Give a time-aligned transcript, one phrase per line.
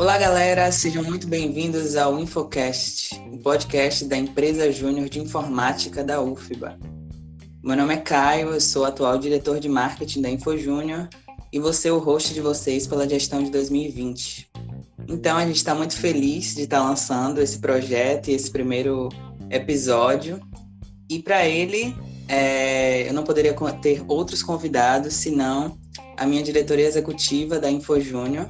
[0.00, 6.22] Olá, galera, sejam muito bem-vindos ao Infocast, o podcast da empresa Júnior de Informática da
[6.22, 6.78] UFBA.
[7.62, 11.06] Meu nome é Caio, eu sou atual diretor de marketing da InfoJúnior
[11.52, 14.50] e ser o host de vocês pela gestão de 2020.
[15.06, 19.10] Então, a gente está muito feliz de estar tá lançando esse projeto e esse primeiro
[19.50, 20.40] episódio.
[21.10, 21.94] E para ele,
[22.26, 25.78] é, eu não poderia ter outros convidados senão
[26.16, 28.48] a minha diretoria executiva da InfoJúnior,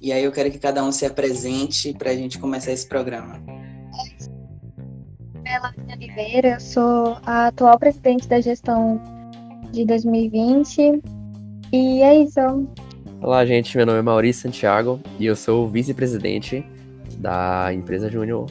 [0.00, 3.42] e aí eu quero que cada um se apresente para a gente começar esse programa.
[5.44, 9.00] Ela Oliveira, eu sou a atual presidente da gestão
[9.72, 11.02] de 2020.
[11.72, 12.40] E é isso.
[13.20, 13.76] Olá, gente.
[13.76, 16.64] Meu nome é Maurício Santiago e eu sou vice-presidente
[17.18, 18.46] da empresa Júnior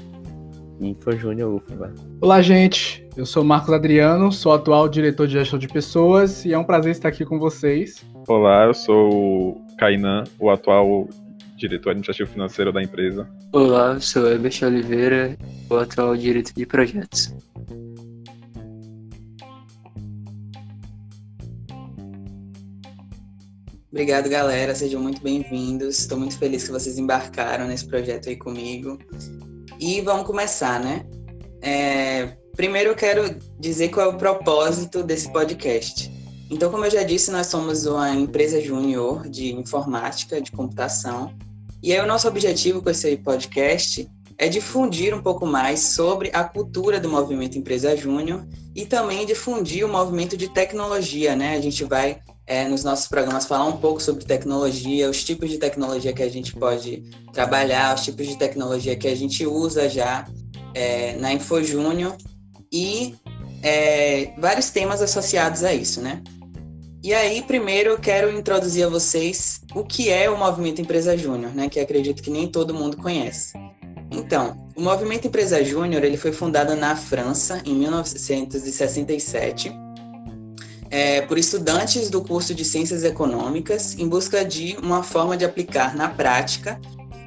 [0.79, 1.93] Info Júnior UFBA.
[2.21, 3.07] Olá, gente.
[3.17, 6.91] Eu sou Marcos Adriano, sou atual diretor de gestão de pessoas e é um prazer
[6.91, 8.05] estar aqui com vocês.
[8.27, 11.07] Olá, eu sou o Kainan, o atual
[11.59, 13.29] diretor administrativo financeiro da empresa.
[13.51, 15.37] Olá, sou Ebert Oliveira,
[15.69, 17.33] o atual diretor de projetos.
[23.91, 24.73] Obrigado, galera.
[24.73, 25.99] Sejam muito bem-vindos.
[25.99, 28.97] Estou muito feliz que vocês embarcaram nesse projeto aí comigo.
[29.79, 31.05] E vamos começar, né?
[31.61, 32.37] É...
[32.55, 36.11] Primeiro eu quero dizer qual é o propósito desse podcast.
[36.51, 41.33] Então, como eu já disse, nós somos uma empresa júnior de informática, de computação,
[41.81, 46.43] e aí o nosso objetivo com esse podcast é difundir um pouco mais sobre a
[46.45, 51.55] cultura do movimento Empresa Júnior e também difundir o movimento de tecnologia, né?
[51.55, 55.57] A gente vai é, nos nossos programas falar um pouco sobre tecnologia, os tipos de
[55.57, 60.25] tecnologia que a gente pode trabalhar, os tipos de tecnologia que a gente usa já
[60.73, 62.15] é, na InfoJúnior
[62.71, 63.15] e
[63.61, 66.23] é, vários temas associados a isso, né?
[67.03, 71.53] E aí, primeiro, eu quero introduzir a vocês o que é o Movimento Empresa Júnior,
[71.53, 71.69] né?
[71.69, 73.53] Que acredito que nem todo mundo conhece.
[74.11, 79.71] Então, o Movimento Empresa Júnior ele foi fundado na França em 1967
[80.89, 85.95] é, por estudantes do curso de Ciências Econômicas em busca de uma forma de aplicar
[85.95, 86.79] na prática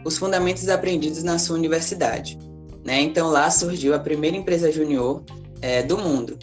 [0.05, 2.37] os fundamentos aprendidos na sua universidade.
[2.85, 3.01] Né?
[3.01, 5.23] Então, lá surgiu a primeira empresa júnior
[5.61, 6.37] é, do mundo.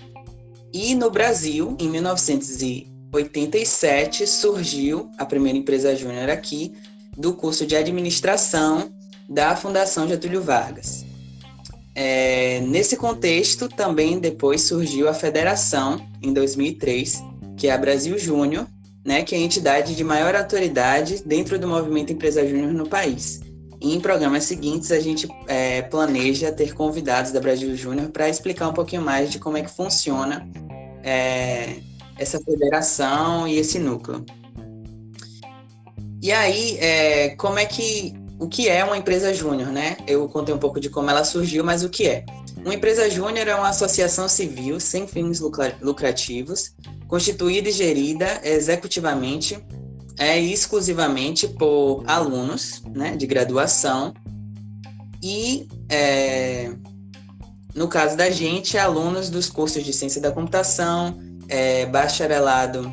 [0.71, 2.61] E no Brasil, em 1900
[3.12, 6.74] 87 surgiu a primeira empresa júnior aqui
[7.18, 8.92] do curso de administração
[9.28, 11.06] da Fundação Getúlio Vargas.
[11.96, 17.24] É, nesse contexto, também depois surgiu a federação, em 2003,
[17.58, 18.68] que é a Brasil Júnior,
[19.03, 23.41] né, que é a entidade de maior autoridade dentro do movimento Empresa Júnior no país.
[23.81, 28.70] E em programas seguintes, a gente é, planeja ter convidados da Brasil Júnior para explicar
[28.70, 30.47] um pouquinho mais de como é que funciona
[31.03, 31.78] é,
[32.19, 34.25] essa federação e esse núcleo.
[36.22, 39.97] E aí, é, como é que o que é uma empresa júnior, né?
[40.07, 42.25] Eu contei um pouco de como ela surgiu, mas o que é?
[42.63, 45.41] Uma empresa júnior é uma associação civil sem fins
[45.81, 46.74] lucrativos,
[47.08, 49.58] constituída e gerida executivamente
[50.18, 54.13] é, exclusivamente por alunos né, de graduação
[55.24, 56.72] e, é,
[57.75, 61.18] no caso da gente, alunos dos cursos de ciência da computação,
[61.49, 62.91] é, bacharelado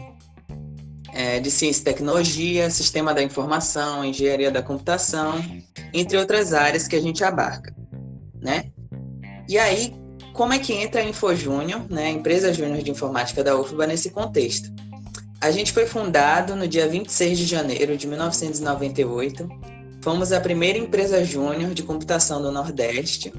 [1.12, 5.44] é, de Ciência e Tecnologia, Sistema da Informação, Engenharia da Computação,
[5.92, 7.74] entre outras áreas que a gente abarca,
[8.40, 8.70] né?
[9.48, 9.94] E aí,
[10.32, 14.10] como é que entra a InfoJúnior, né, a empresa júnior de informática da UFBA nesse
[14.10, 14.70] contexto?
[15.40, 19.48] A gente foi fundado no dia 26 de janeiro de 1998.
[20.02, 23.32] Fomos a primeira empresa júnior de computação do Nordeste.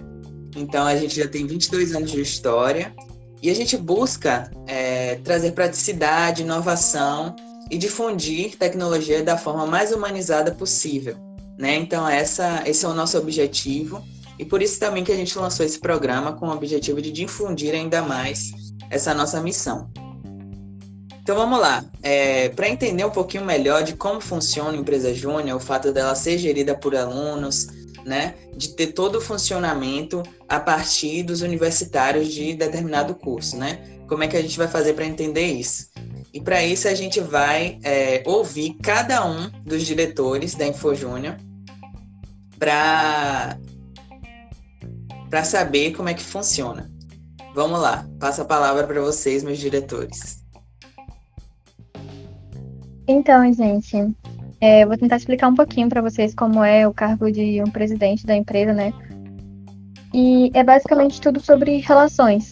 [0.56, 2.94] Então a gente já tem 22 anos de história
[3.42, 7.36] e a gente busca é, trazer praticidade, inovação
[7.70, 11.16] e difundir tecnologia da forma mais humanizada possível.
[11.58, 11.76] Né?
[11.76, 14.04] Então, essa, esse é o nosso objetivo.
[14.40, 17.74] E por isso também que a gente lançou esse programa com o objetivo de difundir
[17.74, 18.52] ainda mais
[18.90, 19.90] essa nossa missão.
[21.22, 21.84] Então vamos lá.
[22.02, 26.16] É, Para entender um pouquinho melhor de como funciona a empresa Júnior, o fato dela
[26.16, 27.68] ser gerida por alunos,
[28.08, 34.00] né, de ter todo o funcionamento a partir dos universitários de determinado curso, né?
[34.08, 35.90] Como é que a gente vai fazer para entender isso?
[36.34, 41.36] E para isso a gente vai é, ouvir cada um dos diretores da InfoJúnior
[42.58, 43.58] para
[45.30, 46.90] para saber como é que funciona.
[47.54, 50.42] Vamos lá, passo a palavra para vocês, meus diretores.
[53.06, 54.16] Então, gente,
[54.60, 58.26] é, vou tentar explicar um pouquinho para vocês como é o cargo de um presidente
[58.26, 58.94] da empresa, né?
[60.14, 62.52] E é basicamente tudo sobre relações.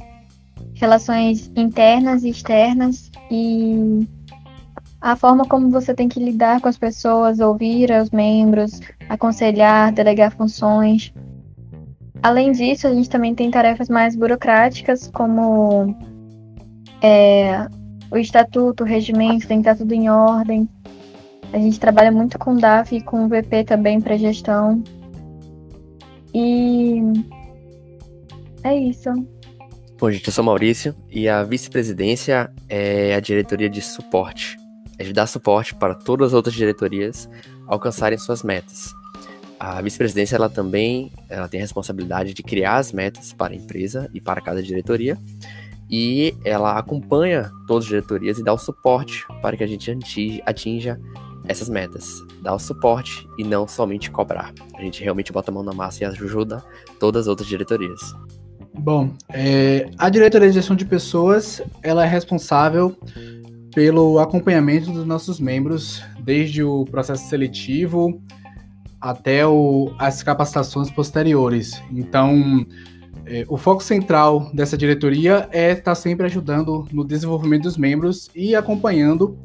[0.76, 3.10] Relações internas e externas.
[3.32, 4.08] E
[5.02, 8.80] a forma como você tem que lidar com as pessoas, ouvir os membros,
[9.10, 11.14] aconselhar, delegar funções.
[12.22, 15.96] Além disso, a gente também tem tarefas mais burocráticas, como
[17.02, 17.68] é,
[18.12, 20.68] o estatuto, o regimento, tem que estar tudo em ordem.
[21.54, 24.84] A gente trabalha muito com DAF e com VP também para gestão.
[26.34, 27.02] E
[28.64, 29.10] é isso.
[29.98, 34.58] Bom, gente, eu sou Maurício e a vice-presidência é a diretoria de suporte.
[34.98, 37.30] É de dar suporte para todas as outras diretorias
[37.68, 38.94] alcançarem suas metas.
[39.58, 44.10] A vice-presidência ela também ela tem a responsabilidade de criar as metas para a empresa
[44.14, 45.18] e para cada diretoria
[45.90, 51.00] e ela acompanha todas as diretorias e dá o suporte para que a gente atinja
[51.48, 52.24] essas metas.
[52.42, 54.54] Dá o suporte e não somente cobrar.
[54.76, 56.64] A gente realmente bota a mão na massa e ajuda
[57.00, 58.00] todas as outras diretorias.
[58.78, 62.96] Bom, é, a diretoria de gestão de pessoas ela é responsável
[63.74, 68.22] pelo acompanhamento dos nossos membros, desde o processo seletivo
[69.00, 71.82] até o, as capacitações posteriores.
[71.92, 72.66] Então,
[73.26, 78.30] é, o foco central dessa diretoria é estar tá sempre ajudando no desenvolvimento dos membros
[78.36, 79.38] e acompanhando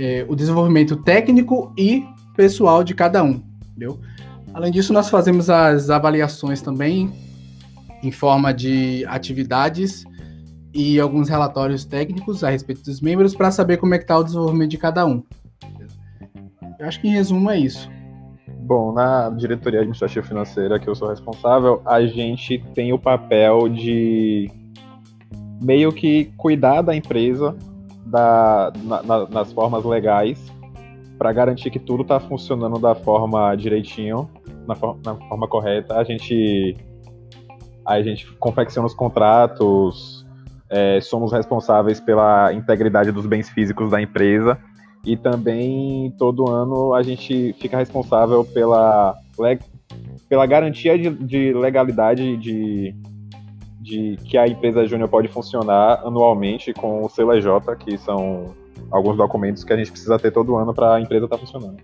[0.00, 2.02] é, o desenvolvimento técnico e
[2.34, 4.00] pessoal de cada um, entendeu?
[4.54, 7.12] Além disso, nós fazemos as avaliações também
[8.02, 10.04] em forma de atividades
[10.72, 14.24] e alguns relatórios técnicos a respeito dos membros para saber como é que está o
[14.24, 15.22] desenvolvimento de cada um.
[16.78, 17.90] Eu acho que em resumo é isso.
[18.62, 24.50] Bom, na diretoria administrativa financeira que eu sou responsável, a gente tem o papel de
[25.60, 27.54] meio que cuidar da empresa
[28.10, 30.52] da, na, na, nas formas legais
[31.18, 34.28] para garantir que tudo está funcionando da forma direitinho,
[34.66, 35.98] na, for, na, forma correta.
[35.98, 36.76] A gente
[37.84, 40.24] a gente confecciona os contratos,
[40.68, 44.58] é, somos responsáveis pela integridade dos bens físicos da empresa
[45.04, 49.14] e também todo ano a gente fica responsável pela,
[50.28, 52.94] pela garantia de, de legalidade de,
[53.80, 58.54] de que a empresa júnior pode funcionar anualmente com o CLJ, que são
[58.90, 61.78] alguns documentos que a gente precisa ter todo ano para a empresa estar tá funcionando.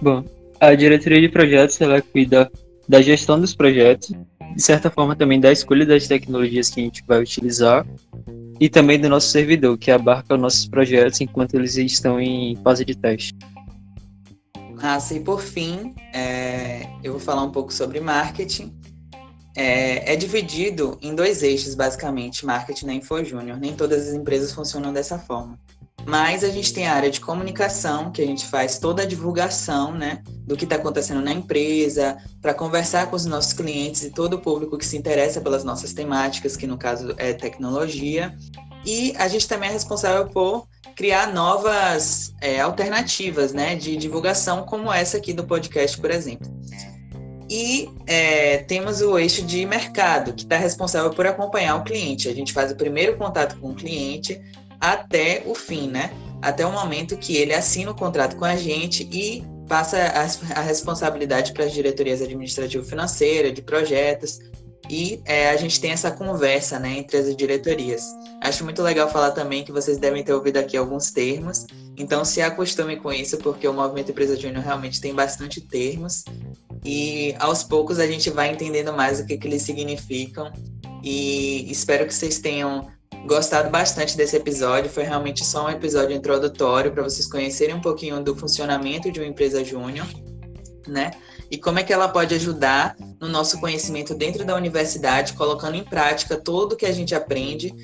[0.00, 0.24] Bom,
[0.60, 2.50] a diretoria de projetos ela cuida
[2.88, 4.12] da gestão dos projetos,
[4.54, 7.86] de certa forma também da escolha das tecnologias que a gente vai utilizar
[8.60, 12.84] e também do nosso servidor, que abarca os nossos projetos enquanto eles estão em fase
[12.84, 13.34] de teste.
[14.80, 18.72] Ah, e por fim, é, eu vou falar um pouco sobre marketing.
[19.54, 23.58] É, é, dividido em dois eixos, basicamente, marketing na InfoJúnior.
[23.58, 25.58] Nem todas as empresas funcionam dessa forma.
[26.06, 29.92] Mas a gente tem a área de comunicação, que a gente faz toda a divulgação
[29.92, 34.34] né, do que está acontecendo na empresa, para conversar com os nossos clientes e todo
[34.34, 38.36] o público que se interessa pelas nossas temáticas, que no caso é tecnologia.
[38.84, 40.66] E a gente também é responsável por
[40.96, 46.50] criar novas é, alternativas né, de divulgação, como essa aqui do podcast, por exemplo.
[47.54, 52.26] E é, temos o eixo de mercado, que está responsável por acompanhar o cliente.
[52.26, 54.40] A gente faz o primeiro contato com o cliente,
[54.80, 56.10] até o fim, né?
[56.40, 60.62] Até o momento que ele assina o contrato com a gente e passa a, a
[60.62, 64.40] responsabilidade para as diretorias administrativo-financeira, de projetos,
[64.88, 68.04] e é, a gente tem essa conversa né, entre as diretorias.
[68.42, 71.66] Acho muito legal falar também que vocês devem ter ouvido aqui alguns termos,
[71.96, 76.24] então se acostume com isso, porque o Movimento Empresa Júnior realmente tem bastante termos,
[76.84, 80.52] e aos poucos a gente vai entendendo mais o que, que eles significam,
[81.02, 82.88] e espero que vocês tenham
[83.26, 84.90] gostado bastante desse episódio.
[84.90, 89.26] Foi realmente só um episódio introdutório para vocês conhecerem um pouquinho do funcionamento de uma
[89.26, 90.06] empresa júnior,
[90.86, 91.12] né?
[91.50, 95.84] E como é que ela pode ajudar no nosso conhecimento dentro da universidade, colocando em
[95.84, 97.74] prática tudo que a gente aprende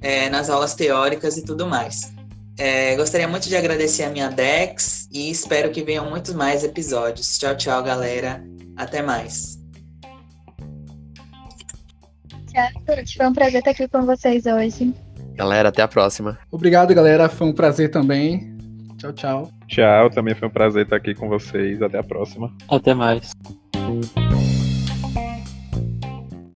[0.00, 2.12] é, nas aulas teóricas e tudo mais.
[2.58, 7.38] É, gostaria muito de agradecer a minha Dex e espero que venham muitos mais episódios.
[7.38, 8.42] Tchau, tchau, galera.
[8.76, 9.58] Até mais.
[13.16, 14.92] Foi um prazer estar aqui com vocês hoje.
[15.34, 16.36] Galera, até a próxima.
[16.50, 17.28] Obrigado, galera.
[17.28, 18.56] Foi um prazer também.
[18.98, 19.50] Tchau, tchau.
[19.68, 21.80] Tchau, também foi um prazer estar aqui com vocês.
[21.80, 22.52] Até a próxima.
[22.68, 23.30] Até mais.